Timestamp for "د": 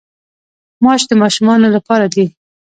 1.09-1.11